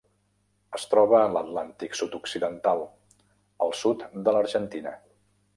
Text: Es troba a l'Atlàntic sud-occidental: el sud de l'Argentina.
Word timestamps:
Es 0.77 0.85
troba 0.93 1.17
a 1.17 1.27
l'Atlàntic 1.33 1.99
sud-occidental: 2.01 2.83
el 3.67 3.79
sud 3.85 4.05
de 4.25 4.37
l'Argentina. 4.39 4.97